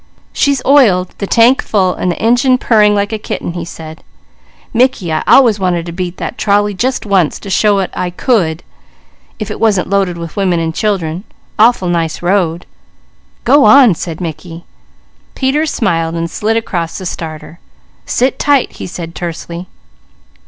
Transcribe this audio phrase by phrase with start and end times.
[0.33, 4.03] "She's oiled, the tank full, the engine purring like a kitten," he said.
[4.73, 8.63] "Mickey, I always wanted to beat that trolley just once, to show it I could,
[9.37, 11.23] if I wasn't loaded with women and children.
[11.59, 12.65] Awful nice road"
[13.45, 14.63] "Go on!" said Mickey.
[15.35, 17.59] Peter smiled, sliding across the starter.
[18.07, 19.67] "Sit tight!" he said tersely.